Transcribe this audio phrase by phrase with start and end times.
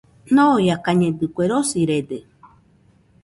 [0.35, 2.19] Ñoiakañedɨkue, rosirede.